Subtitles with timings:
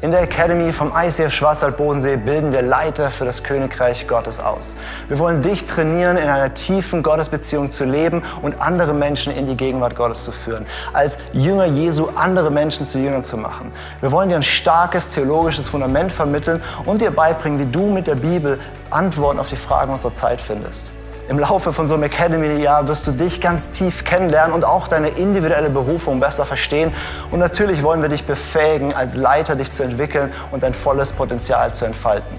[0.00, 4.76] In der Academy vom ICF Schwarzwald-Bodensee bilden wir Leiter für das Königreich Gottes aus.
[5.08, 9.56] Wir wollen dich trainieren, in einer tiefen Gottesbeziehung zu leben und andere Menschen in die
[9.56, 10.66] Gegenwart Gottes zu führen.
[10.92, 13.72] Als Jünger Jesu andere Menschen zu Jüngern zu machen.
[14.00, 18.16] Wir wollen dir ein starkes theologisches Fundament vermitteln und dir beibringen, wie du mit der
[18.16, 18.58] Bibel
[18.90, 20.90] Antworten auf die Fragen unserer Zeit findest.
[21.26, 25.08] Im Laufe von so einem Academy-Jahr wirst du dich ganz tief kennenlernen und auch deine
[25.08, 26.92] individuelle Berufung besser verstehen.
[27.30, 31.72] Und natürlich wollen wir dich befähigen, als Leiter dich zu entwickeln und dein volles Potenzial
[31.72, 32.38] zu entfalten.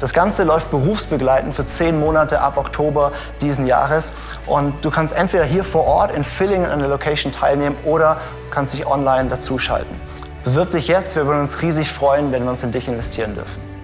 [0.00, 4.12] Das Ganze läuft berufsbegleitend für zehn Monate ab Oktober diesen Jahres.
[4.46, 8.18] Und du kannst entweder hier vor Ort in Villingen an der Location teilnehmen oder
[8.50, 9.98] kannst dich online dazuschalten.
[10.44, 13.75] Bewirb dich jetzt, wir würden uns riesig freuen, wenn wir uns in dich investieren dürfen.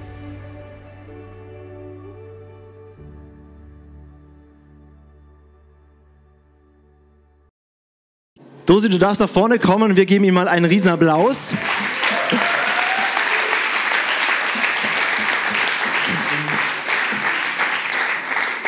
[8.67, 11.57] Dosi, du darfst nach vorne kommen und wir geben ihm mal einen riesen Applaus.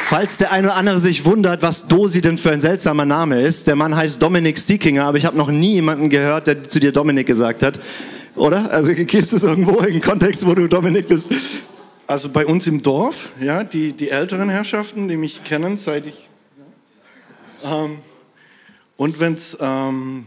[0.03, 3.67] Falls der eine oder andere sich wundert, was Dosi denn für ein seltsamer Name ist,
[3.67, 6.93] der Mann heißt Dominik Siekinger, aber ich habe noch nie jemanden gehört, der zu dir
[6.93, 7.81] Dominik gesagt hat.
[8.37, 8.71] Oder?
[8.73, 11.31] Also gibt es irgendwo einen Kontext, wo du Dominik bist?
[12.07, 16.29] Also bei uns im Dorf, ja, die, die älteren Herrschaften, die mich kennen, seit ich.
[17.65, 17.99] Ähm,
[18.97, 20.27] und wenn es ähm,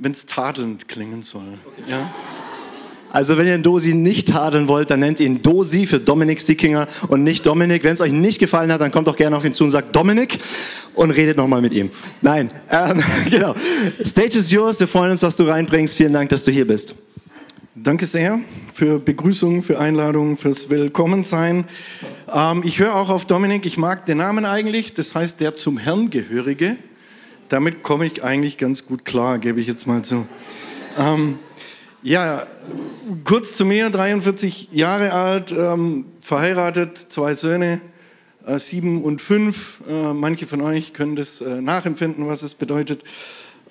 [0.00, 1.58] wenn's tadelnd klingen soll.
[1.86, 2.10] Ja?
[3.12, 6.86] Also wenn ihr den Dosi nicht tadeln wollt, dann nennt ihn Dosi für Dominik Stickinger
[7.08, 7.82] und nicht Dominik.
[7.82, 9.94] Wenn es euch nicht gefallen hat, dann kommt doch gerne auf ihn zu und sagt
[9.94, 10.38] Dominik
[10.94, 11.90] und redet nochmal mit ihm.
[12.22, 13.54] Nein, ähm, genau.
[14.04, 14.78] Stage is yours.
[14.78, 15.96] Wir freuen uns, was du reinbringst.
[15.96, 16.94] Vielen Dank, dass du hier bist.
[17.74, 18.38] Danke sehr
[18.72, 21.64] für Begrüßung, für Einladung, fürs Willkommensein.
[22.32, 23.66] Ähm, ich höre auch auf Dominik.
[23.66, 24.94] Ich mag den Namen eigentlich.
[24.94, 26.76] Das heißt, der zum Herrn gehörige
[27.50, 30.26] damit komme ich eigentlich ganz gut klar, gebe ich jetzt mal zu.
[30.96, 31.38] Ähm,
[32.02, 32.46] ja,
[33.24, 37.80] kurz zu mir, 43 Jahre alt, ähm, verheiratet, zwei Söhne,
[38.46, 39.82] äh, sieben und fünf.
[39.88, 43.02] Äh, manche von euch können das äh, nachempfinden, was es bedeutet.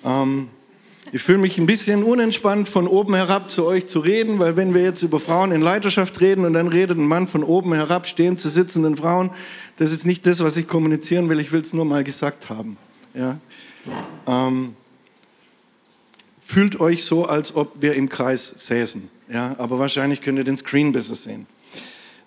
[0.06, 0.50] Ähm,
[1.14, 4.74] ich fühle mich ein bisschen unentspannt, von oben herab zu euch zu reden, weil wenn
[4.74, 8.06] wir jetzt über Frauen in Leiterschaft reden und dann redet ein Mann von oben herab,
[8.06, 9.32] stehen zu sitzenden Frauen,
[9.78, 11.40] das ist nicht das, was ich kommunizieren will.
[11.40, 12.78] Ich will es nur mal gesagt haben.
[13.14, 13.40] Ja?
[14.28, 14.76] Ähm,
[16.40, 19.10] fühlt euch so, als ob wir im Kreis säßen.
[19.32, 21.46] Ja, aber wahrscheinlich könnt ihr den Screen besser sehen.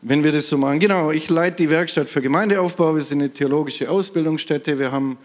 [0.00, 0.80] Wenn wir das so machen.
[0.80, 2.94] Genau, ich leite die Werkstatt für Gemeindeaufbau.
[2.94, 4.78] Wir sind eine theologische Ausbildungsstätte.
[4.78, 5.16] Wir haben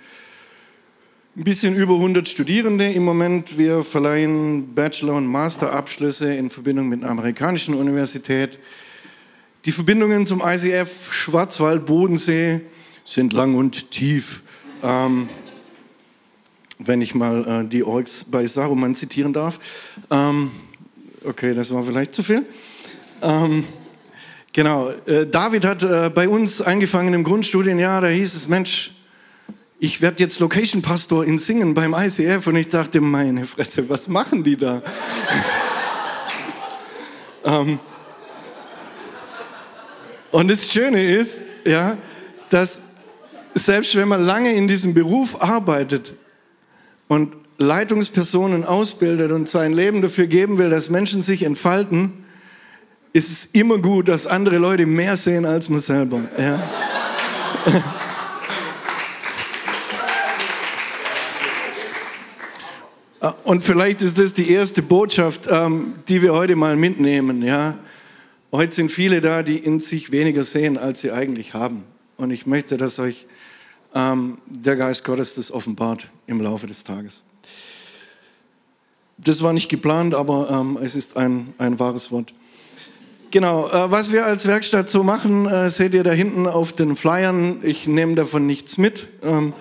[1.35, 3.57] ein bisschen über 100 Studierende im Moment.
[3.57, 8.57] Wir verleihen Bachelor- und Masterabschlüsse in Verbindung mit einer amerikanischen Universität.
[9.65, 12.61] Die Verbindungen zum ICF Schwarzwald-Bodensee
[13.05, 14.41] sind lang und tief.
[14.81, 15.29] Ähm,
[16.87, 19.59] wenn ich mal äh, die Orks bei Saruman zitieren darf.
[20.09, 20.51] Ähm,
[21.23, 22.45] okay, das war vielleicht zu viel.
[23.21, 23.63] Ähm,
[24.53, 28.91] genau, äh, David hat äh, bei uns angefangen im Grundstudienjahr, da hieß es, Mensch,
[29.79, 34.07] ich werde jetzt Location Pastor in Singen beim ICF und ich dachte, meine Fresse, was
[34.07, 34.81] machen die da?
[37.45, 37.79] ähm,
[40.31, 41.97] und das Schöne ist, ja,
[42.49, 42.81] dass
[43.53, 46.13] selbst wenn man lange in diesem Beruf arbeitet,
[47.07, 52.25] und Leitungspersonen ausbildet und sein Leben dafür geben will, dass Menschen sich entfalten,
[53.13, 56.19] ist es immer gut, dass andere Leute mehr sehen als man selber.
[56.37, 56.63] Ja.
[63.43, 67.41] Und vielleicht ist das die erste Botschaft, ähm, die wir heute mal mitnehmen.
[67.41, 67.77] Ja.
[68.51, 71.83] Heute sind viele da, die in sich weniger sehen, als sie eigentlich haben.
[72.17, 73.25] Und ich möchte, dass euch
[73.93, 77.23] ähm, der Geist Gottes das offenbart im Laufe des Tages.
[79.17, 82.33] Das war nicht geplant, aber ähm, es ist ein, ein wahres Wort.
[83.31, 86.95] Genau, äh, was wir als Werkstatt so machen, äh, seht ihr da hinten auf den
[86.95, 87.57] Flyern.
[87.63, 89.53] Ich nehme davon nichts mit, ähm,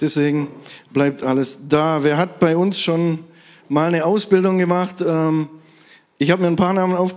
[0.00, 0.48] deswegen
[0.92, 2.02] bleibt alles da.
[2.02, 3.20] Wer hat bei uns schon
[3.68, 4.96] mal eine Ausbildung gemacht?
[5.00, 5.48] Ähm,
[6.18, 7.16] ich habe mir ein paar Namen aufgeschrieben.